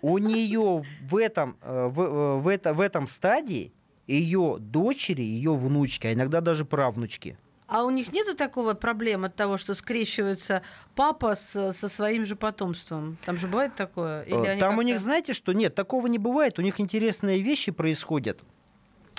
у 0.01 0.17
нее 0.17 0.83
в 1.01 1.15
этом, 1.17 1.57
э, 1.61 1.87
в, 1.87 2.01
э, 2.01 2.35
в, 2.39 2.47
это, 2.47 2.73
в 2.73 2.81
этом 2.81 3.07
стадии 3.07 3.73
ее 4.07 4.57
дочери, 4.59 5.23
ее 5.23 5.55
внучки, 5.55 6.07
а 6.07 6.13
иногда 6.13 6.41
даже 6.41 6.63
правнучки. 6.65 7.37
А 7.67 7.83
у 7.83 7.89
них 7.89 8.13
нету 8.13 8.35
такого 8.35 8.73
проблемы 8.75 9.27
от 9.27 9.35
того, 9.35 9.57
что 9.57 9.73
скрещивается 9.73 10.61
папа 10.93 11.35
с- 11.35 11.73
со 11.73 11.89
своим 11.89 12.25
же 12.25 12.35
потомством? 12.35 13.17
Там 13.25 13.37
же 13.37 13.47
бывает 13.47 13.75
такое? 13.75 14.21
Или 14.23 14.55
Э, 14.55 14.59
Там 14.59 14.77
у 14.77 14.81
них, 14.83 14.99
знаете, 14.99 15.33
что 15.33 15.51
нет, 15.53 15.73
такого 15.73 16.07
не 16.07 16.19
бывает. 16.19 16.59
У 16.59 16.61
них 16.61 16.79
интересные 16.79 17.41
вещи 17.41 17.71
происходят. 17.71 18.43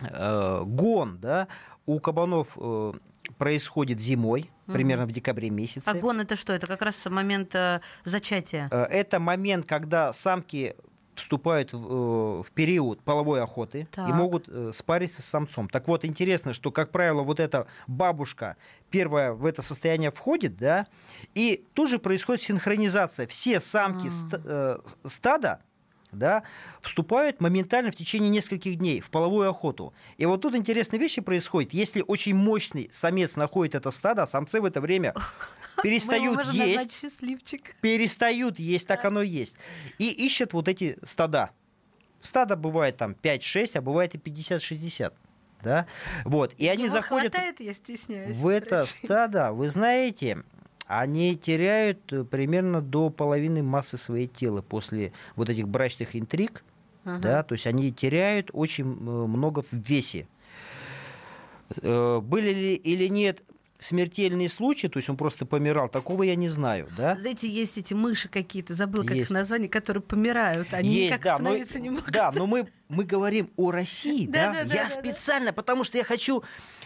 Э, 0.03 0.63
Гон, 0.65 1.19
да, 1.21 1.49
у 1.87 1.99
кабанов 1.99 2.57
э, 2.61 2.93
происходит 3.39 4.01
зимой, 4.01 4.51
примерно 4.67 5.07
в 5.07 5.13
декабре 5.13 5.51
месяце. 5.51 5.89
А 5.91 5.95
гон 5.95 6.21
это 6.21 6.37
что? 6.37 6.53
Это 6.53 6.67
как 6.69 6.83
раз 6.83 7.05
момент 7.07 7.55
э, 7.55 7.81
зачатия. 8.05 8.69
Это 8.71 9.19
момент, 9.19 9.67
когда 9.67 10.13
самки 10.13 10.77
вступают 11.19 11.73
в, 11.73 11.77
э, 11.77 12.43
в 12.43 12.53
период 12.53 13.01
половой 13.03 13.43
охоты 13.43 13.89
Так. 13.93 14.09
и 14.09 14.13
могут 14.13 14.49
э, 14.49 14.71
спариться 14.73 15.23
с 15.23 15.25
самцом. 15.27 15.69
Так 15.69 15.89
вот, 15.89 16.05
интересно, 16.05 16.53
что, 16.53 16.71
как 16.71 16.91
правило, 16.91 17.23
вот 17.23 17.41
эта 17.41 17.67
бабушка 17.87 18.57
первая 18.91 19.33
в 19.33 19.45
это 19.45 19.63
состояние 19.63 20.11
входит, 20.11 20.57
да, 20.57 20.87
и 21.35 21.65
тут 21.75 21.91
же 21.91 21.99
происходит 21.99 22.43
синхронизация. 22.43 23.27
Все 23.27 23.61
самки 23.61 24.09
А. 24.09 24.11
ста- 24.11 24.43
э, 24.45 24.79
стада 25.05 25.61
да, 26.13 26.45
вступают 26.81 27.41
моментально 27.41 27.91
в 27.91 27.97
течение 27.97 28.31
нескольких 28.31 28.77
дней 28.77 29.01
в 29.01 29.11
половую 29.11 29.51
охоту. 29.51 29.93
И 30.17 30.25
вот 30.25 30.41
тут 30.41 30.55
интересные 30.55 30.99
вещи 31.01 31.21
происходят. 31.21 31.75
Если 31.75 32.03
очень 32.07 32.35
мощный 32.35 32.89
самец 32.91 33.37
находит 33.37 33.75
это 33.75 33.91
стадо, 33.91 34.23
а 34.23 34.27
самцы 34.27 34.61
в 34.61 34.65
это 34.65 34.81
время 34.81 35.15
перестают 35.83 36.45
есть, 36.53 37.05
перестают 37.81 38.59
есть, 38.59 38.87
так 38.87 39.05
оно 39.05 39.23
и 39.23 39.29
есть. 39.29 39.57
И 39.99 40.11
ищут 40.11 40.53
вот 40.53 40.69
эти 40.69 40.99
стада. 41.03 41.51
Стада 42.21 42.57
бывает 42.57 42.97
там 42.97 43.17
5-6, 43.23 43.73
а 43.75 43.81
бывает 43.81 44.15
и 44.15 44.19
50-60. 44.19 45.13
Да? 45.63 45.87
Вот. 46.25 46.55
И 46.59 46.69
они 46.69 46.85
Его 46.85 46.95
заходят 46.97 47.33
хватает, 47.33 47.61
я 47.61 47.75
стесняюсь. 47.75 48.37
в 48.37 48.49
это 48.49 48.85
спросить. 48.85 49.05
стадо. 49.05 49.53
Вы 49.53 49.71
знаете, 49.71 50.45
они 50.87 51.37
теряют 51.37 52.13
э, 52.13 52.25
примерно 52.25 52.81
до 52.81 53.11
половины 53.11 53.63
массы 53.63 53.97
своего 53.97 54.33
тела 54.33 54.63
после 54.63 55.13
вот 55.35 55.49
этих 55.49 55.69
брачных 55.69 56.15
интриг. 56.15 56.63
Ага. 57.05 57.19
Да, 57.19 57.43
то 57.43 57.55
есть 57.55 57.67
они 57.67 57.93
теряют 57.93 58.51
очень 58.53 58.85
э, 58.85 58.87
много 58.87 59.63
в 59.63 59.73
весе. 59.73 60.27
Э, 61.83 62.21
Были 62.21 62.51
ли 62.53 62.75
или 62.75 63.09
нет 63.09 63.43
смертельные 63.79 64.49
случаи, 64.49 64.87
то 64.89 64.99
есть 64.99 65.09
он 65.09 65.17
просто 65.17 65.47
помирал, 65.47 65.89
такого 65.89 66.23
я 66.23 66.35
не 66.35 66.49
знаю, 66.49 66.89
да? 66.97 67.17
Знаете, 67.17 67.49
есть 67.49 67.79
эти 67.79 67.95
мыши 67.95 68.29
какие-то, 68.29 68.75
забыл, 68.75 69.03
как 69.03 69.11
их 69.13 69.17
Есть. 69.19 69.31
название, 69.31 69.69
которые 69.69 70.03
помирают. 70.03 70.73
Они 70.73 70.89
Есть, 70.89 71.11
никак 71.11 71.23
да, 71.23 71.31
но- 71.33 71.37
остановиться 71.37 71.81
не 71.81 71.91
могут. 71.91 72.11
Да, 72.11 72.33
но 72.35 72.47
мы, 72.47 72.69
мы 72.89 73.05
говорим 73.05 73.51
о 73.57 73.71
России, 73.71 74.27
Да, 74.27 74.47
да? 74.47 74.53
да, 74.53 74.53
да, 74.53 74.75
я 74.75 74.83
да, 74.83 74.89
да. 74.89 74.89
специально, 74.89 75.53
потому 75.53 75.85
что 75.85 75.99
я 75.99 76.05
хочу 76.05 76.43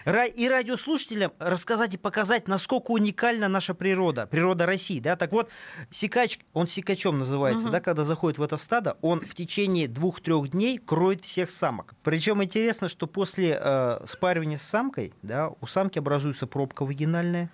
и 0.06 0.48
радиослушателям 0.48 1.32
рассказать 1.38 1.94
и 1.94 1.98
показать, 1.98 2.48
насколько 2.48 2.90
уникальна 2.92 3.48
наша 3.48 3.74
природа, 3.74 4.26
природа 4.26 4.64
России, 4.64 4.98
да? 4.98 5.16
Так 5.16 5.32
вот, 5.32 5.50
сикач, 5.90 6.38
он 6.54 6.68
сикачом 6.68 7.18
называется, 7.18 7.68
да, 7.68 7.80
когда 7.80 8.04
заходит 8.04 8.38
в 8.38 8.42
это 8.42 8.56
стадо, 8.56 8.96
он 9.02 9.20
в 9.20 9.34
течение 9.34 9.88
двух-трех 9.88 10.50
дней 10.50 10.78
кроет 10.78 11.24
всех 11.24 11.50
самок. 11.50 11.94
Причем 12.02 12.42
интересно, 12.42 12.88
что 12.88 13.06
после 13.06 13.58
э, 13.60 14.00
спаривания 14.06 14.56
с 14.56 14.62
самкой, 14.62 15.12
да, 15.22 15.50
у 15.60 15.66
самки 15.66 15.98
образуется 15.98 16.46
пробка 16.46 16.84
вагинальная, 16.84 17.50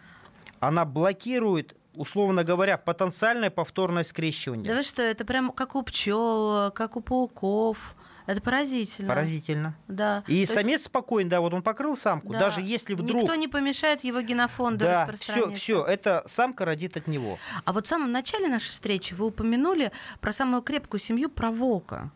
она 0.61 0.85
блокирует, 0.85 1.75
условно 1.95 2.45
говоря, 2.45 2.79
потенциальное 2.79 3.51
повторное 3.51 4.05
скрещивание. 4.05 4.69
Да 4.71 4.77
вы 4.77 4.83
что, 4.85 5.03
это 5.03 5.25
прям 5.25 5.51
как 5.51 5.75
у 5.75 5.83
пчел, 5.83 6.71
как 6.71 6.97
у 6.97 7.01
пауков. 7.01 7.97
Это 8.27 8.41
поразительно. 8.41 9.09
Поразительно. 9.09 9.77
Да. 9.89 10.25
И 10.27 10.33
То 10.33 10.33
есть, 10.33 10.53
самец 10.53 10.85
спокойно, 10.85 11.31
да, 11.31 11.41
вот 11.41 11.55
он 11.55 11.63
покрыл 11.63 11.97
самку, 11.97 12.33
да, 12.33 12.41
даже 12.41 12.61
если 12.61 12.95
вдруг... 12.95 13.23
Никто 13.23 13.35
не 13.37 13.49
помешает 13.49 14.05
его 14.05 14.21
генофонду 14.21 14.85
да, 14.85 15.09
все, 15.19 15.51
все, 15.53 15.85
это 15.85 16.23
самка 16.27 16.65
родит 16.65 16.97
от 16.97 17.07
него. 17.07 17.39
А 17.65 17.73
вот 17.73 17.87
в 17.87 17.89
самом 17.89 18.11
начале 18.13 18.49
нашей 18.49 18.73
встречи 18.73 19.15
вы 19.15 19.27
упомянули 19.27 19.93
про 20.21 20.33
самую 20.33 20.63
крепкую 20.63 21.01
семью, 21.01 21.31
про 21.31 21.51
волка. 21.51 22.11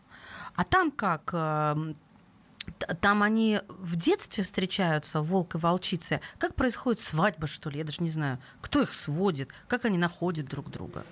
А 0.55 0.63
там 0.65 0.91
как? 0.91 1.31
т- 1.31 2.93
Там 2.99 3.23
они 3.23 3.61
в 3.69 3.95
детстве 3.95 4.43
встречаются, 4.43 5.21
волк 5.21 5.55
и 5.55 5.57
волчица. 5.57 6.19
Как 6.37 6.55
происходит 6.55 6.99
свадьба, 6.99 7.47
что 7.47 7.69
ли? 7.69 7.79
Я 7.79 7.85
даже 7.85 8.03
не 8.03 8.09
знаю. 8.09 8.39
Кто 8.59 8.81
их 8.81 8.91
сводит? 8.93 9.49
Как 9.67 9.85
они 9.85 9.97
находят 9.97 10.45
друг 10.47 10.69
друга? 10.69 11.05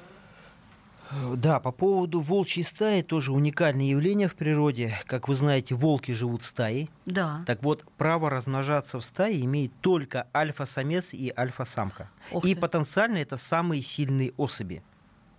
Э, 1.11 1.35
Да, 1.35 1.59
по 1.59 1.71
поводу 1.71 2.21
волчьей 2.21 2.63
стаи 2.63 3.01
тоже 3.01 3.31
уникальное 3.31 3.85
явление 3.85 4.27
в 4.27 4.35
природе. 4.35 4.97
Как 5.05 5.27
вы 5.27 5.35
знаете, 5.35 5.75
волки 5.75 6.11
живут 6.11 6.43
стаей. 6.43 6.89
Да. 7.05 7.43
Так 7.45 7.63
вот, 7.63 7.85
право 7.97 8.29
размножаться 8.29 8.99
в 8.99 9.05
стае 9.05 9.43
имеет 9.45 9.71
только 9.81 10.27
альфа-самец 10.33 11.13
и 11.13 11.33
альфа-самка. 11.35 12.09
И 12.43 12.53
ты. 12.53 12.55
потенциально 12.55 13.17
это 13.17 13.37
самые 13.37 13.81
сильные 13.81 14.33
особи. 14.37 14.83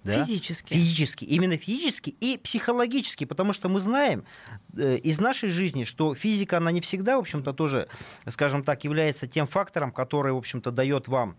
Да? 0.04 0.24
Физически. 0.24 0.72
Физически, 0.72 1.24
именно 1.26 1.58
физически 1.58 2.10
и 2.20 2.38
психологически, 2.38 3.24
потому 3.24 3.52
что 3.52 3.68
мы 3.68 3.80
знаем 3.80 4.24
э, 4.74 4.96
из 4.96 5.20
нашей 5.20 5.50
жизни, 5.50 5.84
что 5.84 6.14
физика, 6.14 6.56
она 6.56 6.72
не 6.72 6.80
всегда, 6.80 7.16
в 7.16 7.20
общем-то, 7.20 7.52
тоже, 7.52 7.86
скажем 8.26 8.64
так, 8.64 8.84
является 8.84 9.26
тем 9.26 9.46
фактором, 9.46 9.92
который, 9.92 10.32
в 10.32 10.38
общем-то, 10.38 10.70
дает 10.70 11.06
вам 11.08 11.36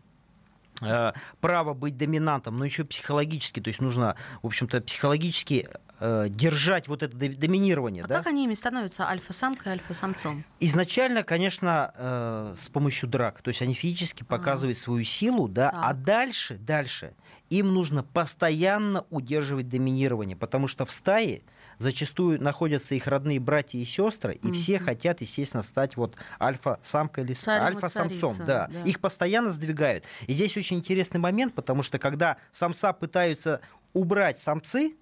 право 1.40 1.74
быть 1.74 1.98
доминантом, 1.98 2.58
но 2.58 2.66
еще 2.66 2.84
психологически, 2.84 3.60
то 3.60 3.68
есть 3.70 3.82
нужно, 3.82 4.16
в 4.42 4.48
общем-то, 4.48 4.82
психологически 4.82 5.70
э, 6.00 6.28
держать 6.30 6.88
вот 6.88 7.04
это 7.04 7.16
до- 7.16 7.30
доминирование, 7.30 8.04
А 8.04 8.08
да? 8.08 8.18
как 8.18 8.28
они 8.28 8.46
ими 8.46 8.56
становятся 8.56 9.08
альфа-самкой 9.08 9.72
и 9.74 9.76
альфа-самцом? 9.76 10.44
Изначально, 10.60 11.24
конечно, 11.24 11.94
э, 11.96 12.56
с 12.58 12.70
помощью 12.70 13.08
драк, 13.10 13.42
то 13.42 13.50
есть 13.50 13.62
они 13.62 13.74
физически 13.74 14.24
показывают 14.24 14.78
свою 14.78 15.04
силу, 15.04 15.48
да, 15.48 15.70
а 15.70 15.94
Так. 15.94 16.04
дальше, 16.04 16.58
дальше 16.58 17.14
им 17.50 17.74
нужно 17.74 18.04
постоянно 18.04 19.06
удерживать 19.10 19.70
доминирование, 19.70 20.36
потому 20.38 20.68
что 20.68 20.86
в 20.86 20.92
стае 20.92 21.42
зачастую 21.82 22.42
находятся 22.42 22.96
их 22.96 23.08
родные 23.08 23.40
братья 23.40 23.78
и 23.80 23.84
сестры, 23.84 24.36
и 24.36 24.52
все 24.52 24.80
хотят, 24.80 25.22
естественно, 25.22 25.64
стать 25.64 25.98
вот 25.98 26.16
альфа-самкой 26.40 27.24
или 27.24 27.34
альфа-самцом, 27.48 28.38
да. 28.46 28.68
да. 28.72 28.82
Их 28.84 29.00
постоянно 29.00 29.50
сдвигают. 29.52 30.06
И 30.28 30.34
здесь 30.34 30.56
очень 30.56 30.78
интересный 30.78 31.20
момент, 31.20 31.54
потому 31.54 31.84
что 31.84 32.00
когда 32.00 32.38
самца 32.52 32.94
пытаются 32.94 33.62
убрать 33.94 34.40
самцы, 34.40 34.96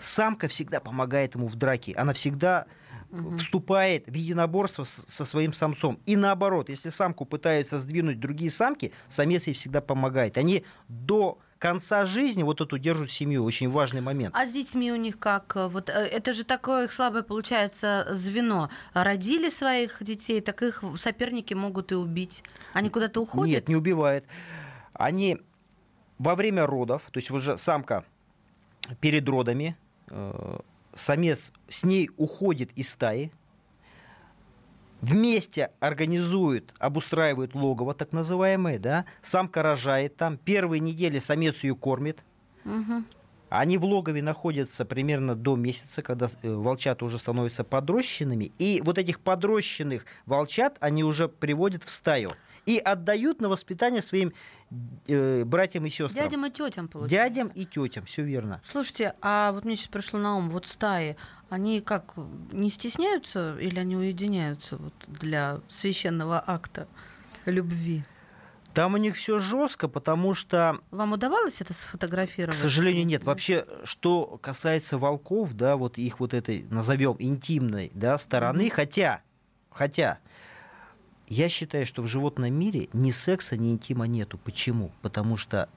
самка 0.00 0.48
всегда 0.48 0.80
помогает 0.80 1.34
ему 1.34 1.46
в 1.48 1.54
драке. 1.56 1.92
Она 1.94 2.12
всегда 2.12 2.66
вступает 3.38 4.06
в 4.06 4.12
единоборство 4.14 4.84
с- 4.84 5.04
со 5.06 5.24
своим 5.24 5.52
самцом. 5.54 5.98
И 6.04 6.14
наоборот, 6.14 6.68
если 6.68 6.90
самку 6.90 7.24
пытаются 7.24 7.78
сдвинуть 7.78 8.20
другие 8.20 8.50
самки, 8.50 8.92
самец 9.06 9.46
ей 9.46 9.54
всегда 9.54 9.80
помогает. 9.80 10.36
Они 10.36 10.64
до 10.88 11.38
конца 11.58 12.06
жизни 12.06 12.42
вот 12.42 12.60
эту 12.60 12.78
держат 12.78 13.10
семью. 13.10 13.44
Очень 13.44 13.70
важный 13.70 14.00
момент. 14.00 14.34
А 14.36 14.46
с 14.46 14.52
детьми 14.52 14.92
у 14.92 14.96
них 14.96 15.18
как? 15.18 15.54
Вот 15.56 15.88
э, 15.90 15.92
это 15.92 16.32
же 16.32 16.44
такое 16.44 16.84
их 16.84 16.92
слабое 16.92 17.22
получается 17.22 18.06
звено. 18.10 18.70
Родили 18.94 19.48
своих 19.48 20.02
детей, 20.02 20.40
так 20.40 20.62
их 20.62 20.82
соперники 20.98 21.54
могут 21.54 21.92
и 21.92 21.94
убить. 21.94 22.42
Они 22.72 22.88
куда-то 22.88 23.20
уходят? 23.20 23.52
Нет, 23.52 23.68
не 23.68 23.76
убивает. 23.76 24.24
Они 24.92 25.38
во 26.18 26.34
время 26.34 26.66
родов, 26.66 27.08
то 27.10 27.18
есть 27.18 27.30
уже 27.30 27.56
самка 27.56 28.04
перед 29.00 29.28
родами, 29.28 29.76
э, 30.08 30.58
самец 30.94 31.52
с 31.68 31.84
ней 31.84 32.10
уходит 32.16 32.70
из 32.76 32.90
стаи, 32.90 33.32
вместе 35.00 35.70
организуют, 35.80 36.74
обустраивают 36.78 37.54
логово, 37.54 37.94
так 37.94 38.12
называемое, 38.12 38.78
да, 38.78 39.04
самка 39.22 39.62
рожает 39.62 40.16
там, 40.16 40.36
первые 40.36 40.80
недели 40.80 41.18
самец 41.18 41.62
ее 41.64 41.74
кормит, 41.74 42.24
Мгм. 42.64 43.06
они 43.48 43.78
в 43.78 43.84
логове 43.84 44.22
находятся 44.22 44.84
примерно 44.84 45.34
до 45.34 45.56
месяца, 45.56 46.02
когда 46.02 46.26
э, 46.42 46.52
волчата 46.52 47.04
уже 47.04 47.18
становятся 47.18 47.64
подрощенными. 47.64 48.52
И 48.58 48.82
вот 48.84 48.98
этих 48.98 49.20
подрощенных 49.20 50.04
волчат 50.26 50.76
они 50.80 51.04
уже 51.04 51.28
приводят 51.28 51.84
в 51.84 51.90
стаю 51.90 52.32
и 52.66 52.76
отдают 52.78 53.40
на 53.40 53.48
воспитание 53.48 54.02
своим 54.02 54.34
э, 55.06 55.44
братьям 55.44 55.86
и 55.86 55.88
сестрам. 55.88 56.24
Дядям 56.24 56.44
и 56.44 56.50
тетям, 56.50 56.88
получается. 56.88 57.16
Дядям 57.34 57.48
и 57.54 57.64
тетям, 57.64 58.04
все 58.04 58.22
верно. 58.22 58.60
Слушайте, 58.70 59.14
а 59.22 59.52
вот 59.52 59.64
мне 59.64 59.76
сейчас 59.76 59.88
пришло 59.88 60.18
на 60.18 60.36
ум, 60.36 60.50
вот 60.50 60.66
стаи, 60.66 61.16
они 61.48 61.80
как, 61.80 62.14
не 62.52 62.70
стесняются 62.70 63.56
или 63.58 63.78
они 63.78 63.96
уединяются 63.96 64.76
вот 64.76 64.94
для 65.06 65.60
священного 65.68 66.42
акта 66.46 66.88
любви? 67.46 68.04
Там 68.74 68.94
у 68.94 68.96
них 68.96 69.16
все 69.16 69.38
жестко, 69.38 69.88
потому 69.88 70.34
что, 70.34 70.78
Вам 70.90 71.12
удавалось 71.12 71.60
это 71.60 71.72
к 71.72 71.76
сфотографировать? 71.76 72.56
сожалению, 72.56 73.06
нет. 73.06 73.24
Вообще, 73.24 73.66
что 73.84 74.38
касается 74.40 74.98
волков, 74.98 75.54
да, 75.54 75.76
вот 75.76 75.98
их 75.98 76.20
вот 76.20 76.34
этой, 76.34 76.64
назовем, 76.70 77.16
интимной, 77.18 77.90
да, 77.94 78.16
стороны, 78.18 78.70
хотя, 78.70 79.22
хотя, 79.70 80.18
я 81.26 81.48
считаю, 81.48 81.86
что 81.86 82.02
в 82.02 82.06
животном 82.06 82.52
мире 82.54 82.88
ни 82.92 83.10
секса, 83.10 83.56
ни 83.56 83.70
интима 83.72 84.06
нету. 84.06 84.38
Почему? 84.38 84.92
Потому 85.02 85.36
что 85.36 85.68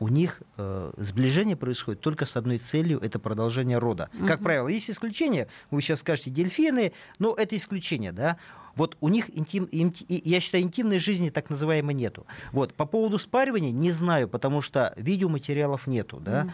у 0.00 0.08
них 0.08 0.42
э, 0.56 0.92
сближение 0.96 1.56
происходит 1.56 2.00
только 2.00 2.24
с 2.26 2.36
одной 2.36 2.58
целью, 2.58 3.00
это 3.00 3.18
продолжение 3.18 3.78
рода. 3.78 4.08
Как 4.26 4.42
правило, 4.42 4.68
есть 4.68 4.90
исключения, 4.90 5.48
вы 5.70 5.82
сейчас 5.82 6.00
скажете 6.00 6.30
дельфины, 6.30 6.92
но 7.18 7.34
это 7.34 7.56
исключение, 7.56 8.12
да. 8.12 8.36
Вот 8.74 8.96
у 9.00 9.08
них 9.08 9.30
интим, 9.38 9.64
инти- 9.70 10.04
я 10.08 10.40
считаю, 10.40 10.64
интимной 10.64 10.98
жизни 10.98 11.30
так 11.30 11.48
называемой 11.48 11.94
нету. 11.94 12.26
Вот 12.50 12.74
по 12.74 12.86
поводу 12.86 13.18
спаривания 13.20 13.70
не 13.70 13.92
знаю, 13.92 14.28
потому 14.28 14.60
что 14.62 14.92
видеоматериалов 14.96 15.86
нету, 15.86 16.18
да. 16.18 16.48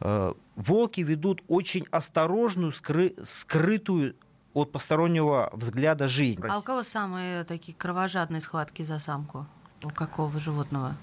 Э, 0.00 0.34
волки 0.56 1.00
ведут 1.02 1.42
очень 1.46 1.86
осторожную, 1.92 2.72
скры- 2.72 3.14
скрытую 3.24 4.16
от 4.54 4.72
постороннего 4.72 5.50
взгляда 5.52 6.08
жизнь. 6.08 6.42
А 6.48 6.58
у 6.58 6.62
кого 6.62 6.82
самые 6.82 7.44
такие 7.44 7.74
кровожадные 7.78 8.40
схватки 8.40 8.82
за 8.82 8.98
самку? 8.98 9.46
У 9.84 9.90
какого 9.90 10.38
животного? 10.40 10.96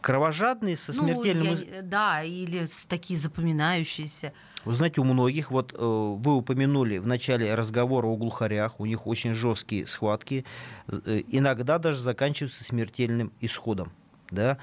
Кровожадные 0.00 0.76
со 0.76 0.92
смертельным... 0.92 1.54
Ну, 1.54 1.60
я- 1.60 1.82
да, 1.82 2.22
или 2.22 2.66
такие 2.88 3.18
запоминающиеся. 3.18 4.32
Вы 4.64 4.74
знаете, 4.74 5.00
у 5.00 5.04
многих, 5.04 5.50
вот 5.50 5.72
э, 5.72 5.76
вы 5.76 6.34
упомянули 6.34 6.98
в 6.98 7.06
начале 7.06 7.54
разговора 7.54 8.06
о 8.06 8.16
глухарях, 8.16 8.80
у 8.80 8.86
них 8.86 9.06
очень 9.06 9.34
жесткие 9.34 9.86
схватки, 9.86 10.44
э, 10.88 11.22
иногда 11.28 11.78
даже 11.78 12.00
заканчиваются 12.00 12.64
смертельным 12.64 13.32
исходом. 13.40 13.92
Да? 14.30 14.58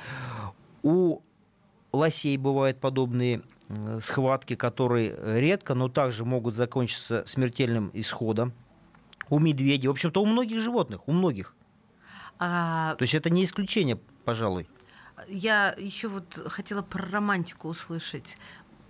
У 0.84 1.22
лосей 1.92 2.38
бывают 2.38 2.80
подобные 2.80 3.42
э, 3.68 4.00
схватки, 4.02 4.56
которые 4.56 5.16
редко, 5.40 5.74
но 5.74 5.90
также 5.90 6.26
могут 6.26 6.56
закончиться 6.56 7.24
смертельным 7.26 7.92
исходом. 7.94 8.54
У 9.30 9.40
медведей, 9.40 9.88
в 9.88 9.92
общем-то, 9.92 10.22
у 10.22 10.26
многих 10.26 10.60
животных, 10.60 11.08
у 11.08 11.12
многих. 11.12 11.56
А 12.40 12.96
То 12.96 13.04
есть 13.04 13.16
это 13.16 13.30
не 13.30 13.44
исключение, 13.44 14.00
пожалуй. 14.24 14.68
Я 15.28 15.76
еще 15.78 16.08
вот 16.08 16.42
хотела 16.48 16.82
про 16.82 17.06
романтику 17.10 17.68
услышать. 17.68 18.38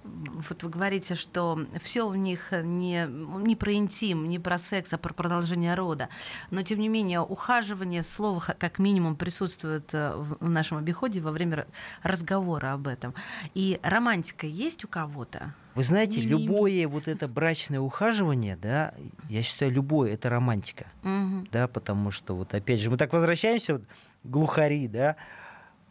Вот 0.03 0.63
вы 0.63 0.69
говорите, 0.69 1.15
что 1.15 1.59
все 1.83 2.07
у 2.07 2.15
них 2.15 2.51
не, 2.51 3.05
не 3.07 3.55
про 3.55 3.73
интим, 3.73 4.27
не 4.29 4.39
про 4.39 4.57
секс, 4.57 4.93
а 4.93 4.97
про 4.97 5.13
продолжение 5.13 5.75
рода. 5.75 6.07
Но, 6.51 6.63
тем 6.63 6.79
не 6.79 6.87
менее, 6.87 7.19
ухаживание, 7.19 8.01
слово 8.03 8.39
х- 8.39 8.53
как 8.53 8.79
минимум 8.79 9.17
присутствует 9.17 9.93
э, 9.93 10.13
в 10.15 10.49
нашем 10.49 10.77
обиходе 10.77 11.19
во 11.19 11.31
время 11.31 11.67
разговора 12.01 12.73
об 12.73 12.87
этом. 12.87 13.13
И 13.53 13.79
романтика 13.83 14.47
есть 14.47 14.85
у 14.85 14.87
кого-то? 14.87 15.53
Вы 15.75 15.83
знаете, 15.83 16.21
любое 16.21 16.87
вот 16.87 17.07
это 17.07 17.27
брачное 17.27 17.79
ухаживание, 17.81 18.55
да, 18.55 18.93
я 19.29 19.43
считаю, 19.43 19.71
любое 19.71 20.13
это 20.13 20.29
романтика. 20.29 20.87
Мгм. 21.03 21.47
да, 21.51 21.67
потому 21.67 22.09
что 22.11 22.35
вот 22.35 22.53
опять 22.53 22.79
же 22.79 22.89
мы 22.89 22.97
так 22.97 23.11
возвращаемся, 23.13 23.73
вот, 23.73 23.83
глухари, 24.23 24.87
да, 24.87 25.17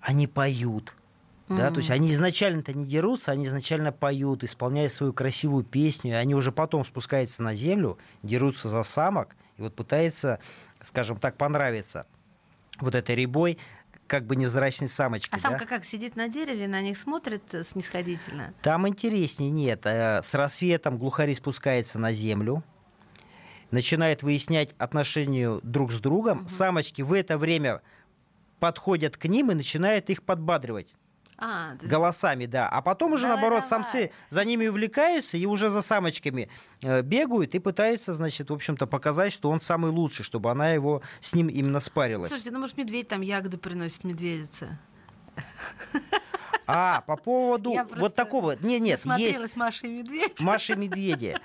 они 0.00 0.26
поют, 0.26 0.94
да, 1.48 1.70
то 1.70 1.78
есть 1.78 1.90
они 1.90 2.12
изначально-то 2.12 2.74
не 2.74 2.84
дерутся, 2.84 3.32
они 3.32 3.46
изначально 3.46 3.90
поют, 3.90 4.44
исполняют 4.44 4.92
свою 4.92 5.12
красивую 5.14 5.64
песню, 5.64 6.10
и 6.10 6.14
они 6.14 6.34
уже 6.34 6.52
потом 6.52 6.84
спускаются 6.84 7.42
на 7.42 7.54
землю, 7.54 7.98
дерутся 8.22 8.68
за 8.68 8.82
самок, 8.82 9.34
и 9.56 9.62
вот 9.62 9.74
пытаются, 9.74 10.40
скажем 10.82 11.18
так, 11.18 11.36
понравиться 11.36 12.06
вот 12.80 12.94
этой 12.94 13.14
рябой, 13.16 13.58
как 14.06 14.24
бы 14.24 14.36
невзрачной 14.36 14.88
самочке, 14.88 15.28
А 15.32 15.36
да. 15.36 15.42
самка 15.42 15.66
как 15.66 15.84
сидит 15.84 16.16
на 16.16 16.28
дереве, 16.28 16.66
на 16.68 16.80
них 16.80 16.96
смотрит 16.98 17.42
э, 17.52 17.62
снисходительно? 17.64 18.54
Там 18.62 18.88
интереснее 18.88 19.50
нет. 19.50 19.82
Э, 19.84 20.20
С 20.22 20.34
рассветом 20.34 20.96
глухари 20.96 21.34
спускается 21.34 21.98
на 21.98 22.12
землю, 22.12 22.62
начинает 23.70 24.22
выяснять 24.22 24.74
отношения 24.78 25.60
друг 25.62 25.92
с 25.92 25.98
другом. 25.98 26.48
Самочки 26.48 27.02
в 27.02 27.12
это 27.12 27.36
время 27.36 27.82
подходят 28.58 29.16
к 29.16 29.24
ним 29.26 29.50
и 29.50 29.54
начинают 29.54 30.10
их 30.10 30.22
подбадривать. 30.22 30.94
А, 31.40 31.74
есть- 31.74 31.86
Голосами, 31.86 32.46
да. 32.46 32.68
А 32.68 32.82
потом 32.82 33.12
уже, 33.12 33.22
Давай, 33.22 33.36
наоборот, 33.36 33.64
давай. 33.68 33.84
самцы 33.84 34.10
за 34.28 34.44
ними 34.44 34.66
увлекаются 34.66 35.36
и 35.36 35.46
уже 35.46 35.70
за 35.70 35.82
самочками 35.82 36.48
э, 36.82 37.02
бегают 37.02 37.54
и 37.54 37.60
пытаются, 37.60 38.12
значит, 38.12 38.50
в 38.50 38.52
общем-то, 38.52 38.88
показать, 38.88 39.32
что 39.32 39.48
он 39.50 39.60
самый 39.60 39.92
лучший, 39.92 40.24
чтобы 40.24 40.50
она 40.50 40.70
его 40.70 41.00
с 41.20 41.34
ним 41.34 41.46
именно 41.48 41.78
спарилась. 41.78 42.30
Слушайте, 42.30 42.50
ну 42.50 42.58
может 42.58 42.76
медведь 42.76 43.06
там 43.06 43.20
ягоды 43.20 43.56
приносит 43.56 44.02
медведице? 44.02 44.78
А, 46.66 47.02
по 47.06 47.16
поводу 47.16 47.72
Я 47.72 47.84
вот 47.84 48.14
такого... 48.14 48.56
Не, 48.60 48.78
нет, 48.80 49.02
есть... 49.16 49.56
Маша 49.56 49.86
и 49.86 49.90
медведь. 49.90 50.40
Маша 50.40 50.72
и 50.74 50.76
медведи. 50.76 51.38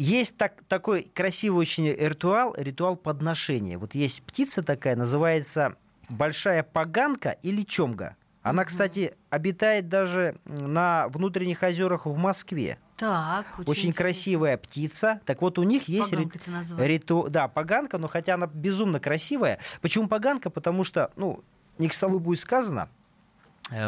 Есть 0.00 0.38
так, 0.38 0.62
такой 0.66 1.02
красивый 1.14 1.60
очень 1.60 1.86
ритуал, 1.86 2.54
ритуал 2.56 2.96
подношения. 2.96 3.76
Вот 3.76 3.94
есть 3.94 4.22
птица 4.22 4.62
такая, 4.62 4.96
называется 4.96 5.76
большая 6.08 6.62
поганка 6.62 7.36
или 7.42 7.60
чомга. 7.64 8.16
Она, 8.40 8.64
кстати, 8.64 9.12
обитает 9.28 9.90
даже 9.90 10.36
на 10.46 11.08
внутренних 11.08 11.62
озерах 11.62 12.06
в 12.06 12.16
Москве. 12.16 12.78
Так, 12.96 13.44
Очень, 13.58 13.90
интересно. 13.90 13.92
красивая 13.92 14.56
птица. 14.56 15.20
Так 15.26 15.42
вот, 15.42 15.58
у 15.58 15.64
них 15.64 15.86
есть 15.86 16.14
рит- 16.14 16.32
риту... 16.78 17.26
Да, 17.28 17.48
поганка, 17.48 17.98
но 17.98 18.08
хотя 18.08 18.34
она 18.34 18.46
безумно 18.46 19.00
красивая. 19.00 19.58
Почему 19.82 20.08
поганка? 20.08 20.48
Потому 20.48 20.82
что, 20.82 21.10
ну, 21.16 21.44
не 21.76 21.88
к 21.88 21.92
столу 21.92 22.20
будет 22.20 22.40
сказано, 22.40 22.88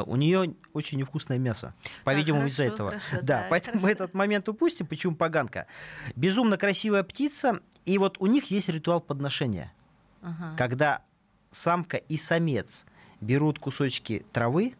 у 0.07 0.17
нее 0.17 0.55
очень 0.73 0.99
невкусное 0.99 1.39
мясо. 1.39 1.75
По-видимому, 2.05 2.47
из-за 2.47 2.65
хорошо, 2.65 2.75
этого. 2.75 2.91
хорошо, 2.91 3.27
да, 3.27 3.39
так, 3.41 3.49
поэтому 3.51 3.75
мы 3.77 3.81
хорошо. 3.83 4.05
этот 4.05 4.15
момент 4.15 4.49
упустим. 4.49 4.87
Почему 4.87 5.15
поганка? 5.15 5.67
Безумно 6.17 6.57
красивая 6.57 7.03
птица, 7.03 7.61
и 7.85 7.99
вот 7.99 8.17
у 8.21 8.27
них 8.27 8.51
есть 8.51 8.69
ритуал 8.69 9.01
подношения. 9.01 9.73
Ага. 10.23 10.55
Когда 10.57 11.03
самка 11.51 11.97
и 11.97 12.17
самец 12.17 12.85
берут 13.21 13.59
кусочки 13.59 14.25
травы, 14.33 14.75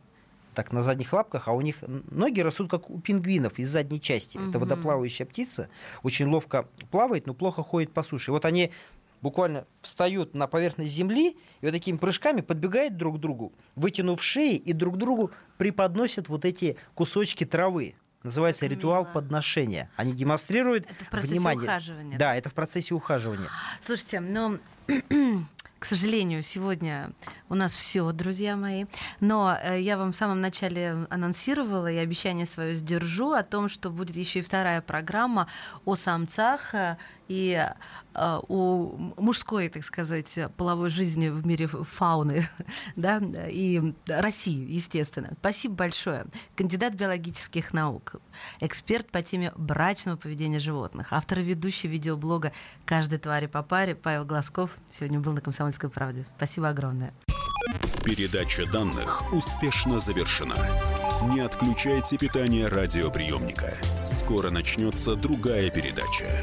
так 0.55 0.71
на 0.73 0.83
задних 0.83 1.13
лапках, 1.13 1.49
а 1.49 1.53
у 1.53 1.61
них 1.63 1.77
ноги 2.11 2.41
растут 2.41 2.71
как 2.71 2.91
у 2.91 3.01
пингвинов 3.01 3.59
из 3.59 3.71
задней 3.71 4.01
части. 4.01 4.37
Это 4.37 4.59
Мгм. 4.59 4.61
водоплавающая 4.61 5.25
птица, 5.25 5.69
очень 6.03 6.27
ловко 6.27 6.69
плавает, 6.91 7.27
но 7.27 7.35
плохо 7.35 7.63
ходит 7.63 7.93
по 7.93 8.03
суше. 8.03 8.31
И 8.31 8.33
вот 8.33 8.45
они 8.45 8.71
буквально 9.23 9.67
встают 9.81 10.35
на 10.35 10.47
поверхность 10.47 10.93
земли 10.93 11.37
и 11.61 11.65
вот 11.65 11.73
такими 11.73 11.97
прыжками 11.97 12.41
подбегают 12.43 12.97
друг 12.97 13.17
к 13.17 13.21
другу, 13.21 13.53
вытянув 13.77 14.23
шеи 14.23 14.57
и 14.57 14.73
друг 14.73 14.99
другу 14.99 15.31
преподносят 15.57 16.29
вот 16.29 16.45
эти 16.45 16.77
кусочки 16.95 17.45
травы. 17.47 17.95
Называется 18.23 18.61
Как 18.63 18.71
ритуал 18.71 19.03
мило. 19.03 19.13
подношения. 19.15 19.91
Они 19.97 20.13
демонстрируют 20.13 20.87
Это 20.89 21.05
в 21.05 21.09
процессе 21.09 21.35
внимание. 21.35 21.65
ухаживания. 21.65 22.19
Да, 22.19 22.37
это 22.37 22.51
в 22.51 22.55
процессе 22.55 22.95
ухаживания. 22.95 23.49
Слушайте, 23.81 24.21
но, 24.21 24.59
к 25.81 25.85
сожалению, 25.85 26.45
сегодня 26.45 27.11
у 27.49 27.57
нас 27.57 27.75
все, 27.75 28.13
друзья 28.13 28.55
мои. 28.55 28.85
Но 29.19 29.59
э, 29.61 29.81
я 29.81 29.99
вам 29.99 30.13
в 30.13 30.17
самом 30.17 30.41
начале 30.41 31.05
анонсировала 31.11 31.91
и 31.91 31.97
обещание 31.97 32.47
свое 32.47 32.77
сдержу 32.77 33.33
о 33.33 33.43
том, 33.43 33.69
что 33.69 33.91
будет 33.91 34.15
еще 34.15 34.39
и 34.39 34.43
вторая 34.43 34.83
программа 34.83 35.49
о 35.85 35.97
самцах 35.97 36.75
э, 36.77 36.99
и 37.29 37.53
э, 37.55 37.69
о 38.15 39.13
мужской, 39.17 39.69
так 39.69 39.85
сказать, 39.85 40.39
половой 40.57 40.91
жизни 40.91 41.29
в 41.29 41.47
мире 41.47 41.67
фауны, 41.67 42.49
да, 42.97 43.21
и 43.49 43.95
России, 44.07 44.71
естественно. 44.73 45.31
Спасибо 45.41 45.75
большое. 45.75 46.27
Кандидат 46.57 46.95
биологических 46.95 47.73
наук, 47.73 48.17
эксперт 48.61 49.11
по 49.11 49.23
теме 49.23 49.53
брачного 49.57 50.17
поведения 50.17 50.59
животных, 50.59 51.09
автор 51.13 51.41
и 51.41 51.43
ведущий 51.43 51.89
видеоблога 51.89 52.53
«Каждой 52.85 53.19
твари 53.19 53.47
по 53.47 53.63
паре» 53.63 53.95
Павел 53.95 54.25
Глазков 54.25 54.77
сегодня 54.91 55.21
был 55.21 55.33
на 55.33 55.41
«Комсомольской 55.41 55.91
правде». 55.91 56.27
Спасибо 56.37 56.69
огромное. 56.69 57.13
Передача 58.05 58.67
данных 58.71 59.33
успешно 59.33 60.01
завершена. 60.01 60.57
Не 61.33 61.41
отключайте 61.41 62.19
питание 62.19 62.67
радиоприемника. 62.67 63.75
Скоро 64.05 64.51
начнется 64.51 65.15
другая 65.15 65.71
передача. 65.71 66.43